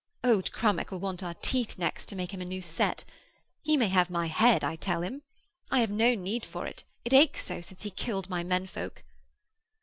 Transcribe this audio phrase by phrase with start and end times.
[0.23, 3.03] 'Old Crummock will want our teeth next to make him a new set.
[3.61, 5.21] He may have my head, tell him.
[5.69, 9.03] I have no need for it, it aches so since he killed my men folk.'